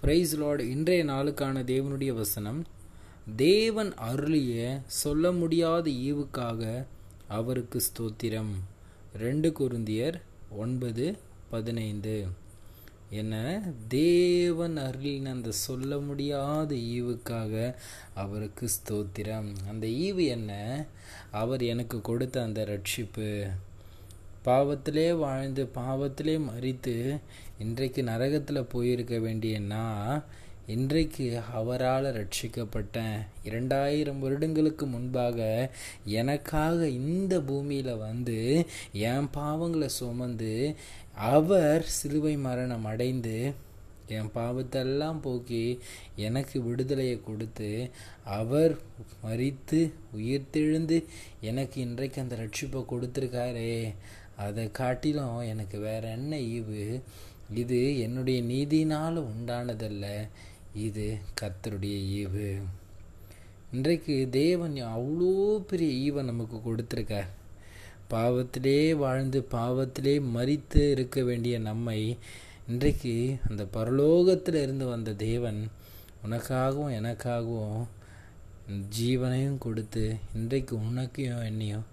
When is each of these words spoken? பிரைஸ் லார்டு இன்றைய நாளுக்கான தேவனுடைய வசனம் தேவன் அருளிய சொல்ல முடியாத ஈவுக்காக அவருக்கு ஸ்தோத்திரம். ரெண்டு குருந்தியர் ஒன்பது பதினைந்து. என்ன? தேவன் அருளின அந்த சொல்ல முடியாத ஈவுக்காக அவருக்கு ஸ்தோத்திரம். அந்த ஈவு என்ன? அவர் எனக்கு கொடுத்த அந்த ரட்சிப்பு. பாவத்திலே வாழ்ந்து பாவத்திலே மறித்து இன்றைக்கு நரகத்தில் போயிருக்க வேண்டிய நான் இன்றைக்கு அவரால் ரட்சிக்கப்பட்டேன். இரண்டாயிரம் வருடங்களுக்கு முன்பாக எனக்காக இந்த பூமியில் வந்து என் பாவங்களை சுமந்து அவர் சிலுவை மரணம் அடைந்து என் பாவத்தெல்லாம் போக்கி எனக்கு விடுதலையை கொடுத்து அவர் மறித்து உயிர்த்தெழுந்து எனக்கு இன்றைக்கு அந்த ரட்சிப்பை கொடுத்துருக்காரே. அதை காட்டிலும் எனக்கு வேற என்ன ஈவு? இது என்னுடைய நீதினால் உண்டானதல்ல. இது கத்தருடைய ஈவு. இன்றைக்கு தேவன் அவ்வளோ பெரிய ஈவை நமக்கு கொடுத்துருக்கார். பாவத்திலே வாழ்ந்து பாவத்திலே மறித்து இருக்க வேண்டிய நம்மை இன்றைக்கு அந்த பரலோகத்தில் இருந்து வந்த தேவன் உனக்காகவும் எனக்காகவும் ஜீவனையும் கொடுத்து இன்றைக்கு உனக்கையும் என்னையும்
பிரைஸ் 0.00 0.36
லார்டு 0.36 0.70
இன்றைய 0.70 1.04
நாளுக்கான 1.04 1.62
தேவனுடைய 1.64 2.14
வசனம் 2.14 2.64
தேவன் 3.36 3.94
அருளிய 3.94 4.80
சொல்ல 4.86 5.32
முடியாத 5.32 5.90
ஈவுக்காக 5.90 6.86
அவருக்கு 7.28 7.80
ஸ்தோத்திரம். 7.80 8.50
ரெண்டு 9.16 9.52
குருந்தியர் 9.60 10.22
ஒன்பது 10.50 11.18
பதினைந்து. 11.50 12.26
என்ன? 13.10 13.62
தேவன் 13.88 14.76
அருளின 14.76 15.24
அந்த 15.24 15.52
சொல்ல 15.52 15.98
முடியாத 15.98 16.74
ஈவுக்காக 16.74 17.74
அவருக்கு 18.14 18.68
ஸ்தோத்திரம். 18.68 19.52
அந்த 19.68 19.86
ஈவு 19.86 20.26
என்ன? 20.26 20.84
அவர் 21.30 21.62
எனக்கு 21.62 22.00
கொடுத்த 22.00 22.42
அந்த 22.42 22.68
ரட்சிப்பு. 22.68 23.50
பாவத்திலே 24.44 25.18
வாழ்ந்து 25.18 25.70
பாவத்திலே 25.74 26.34
மறித்து 26.50 27.20
இன்றைக்கு 27.58 28.02
நரகத்தில் 28.02 28.68
போயிருக்க 28.68 29.18
வேண்டிய 29.18 29.58
நான் 29.58 30.24
இன்றைக்கு 30.66 31.40
அவரால் 31.54 32.04
ரட்சிக்கப்பட்டேன். 32.04 33.18
இரண்டாயிரம் 33.44 34.18
வருடங்களுக்கு 34.18 34.86
முன்பாக 34.86 35.70
எனக்காக 36.04 36.88
இந்த 36.88 37.40
பூமியில் 37.40 37.96
வந்து 37.96 38.66
என் 38.92 39.28
பாவங்களை 39.34 39.86
சுமந்து 39.86 40.74
அவர் 41.14 41.82
சிலுவை 41.82 42.36
மரணம் 42.36 42.84
அடைந்து 42.84 43.52
என் 44.08 44.30
பாவத்தெல்லாம் 44.34 45.20
போக்கி 45.20 45.80
எனக்கு 46.16 46.62
விடுதலையை 46.62 47.20
கொடுத்து 47.20 47.90
அவர் 48.24 48.78
மறித்து 49.24 49.80
உயிர்த்தெழுந்து 50.16 51.04
எனக்கு 51.40 51.80
இன்றைக்கு 51.80 52.20
அந்த 52.20 52.36
ரட்சிப்பை 52.36 52.84
கொடுத்துருக்காரே. 52.90 53.94
அதை 54.46 54.64
காட்டிலும் 54.70 55.38
எனக்கு 55.52 55.78
வேற 55.78 56.02
என்ன 56.08 56.36
ஈவு? 56.36 56.82
இது 57.54 57.80
என்னுடைய 57.98 58.38
நீதினால் 58.42 59.26
உண்டானதல்ல. 59.30 60.06
இது 60.86 61.06
கத்தருடைய 61.40 61.98
ஈவு. 62.18 62.48
இன்றைக்கு 63.72 64.28
தேவன் 64.30 64.76
அவ்வளோ 64.96 65.32
பெரிய 65.66 65.90
ஈவை 66.02 66.22
நமக்கு 66.24 66.56
கொடுத்துருக்கார். 66.58 67.30
பாவத்திலே 68.10 68.80
வாழ்ந்து 68.96 69.40
பாவத்திலே 69.50 70.14
மறித்து 70.36 70.82
இருக்க 70.90 71.22
வேண்டிய 71.22 71.58
நம்மை 71.58 72.00
இன்றைக்கு 72.68 73.14
அந்த 73.48 73.62
பரலோகத்தில் 73.74 74.58
இருந்து 74.62 74.86
வந்த 74.86 75.12
தேவன் 75.12 75.60
உனக்காகவும் 76.24 76.96
எனக்காகவும் 76.98 77.84
ஜீவனையும் 78.98 79.58
கொடுத்து 79.58 80.04
இன்றைக்கு 80.34 80.74
உனக்கையும் 80.78 81.44
என்னையும் 81.44 81.86